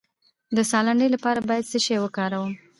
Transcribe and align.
د 0.55 0.57
ساه 0.71 0.83
لنډۍ 0.85 1.09
لپاره 1.15 1.39
باید 1.49 1.69
څه 1.71 1.77
شی 1.85 1.95
وکاروم؟ 2.01 2.53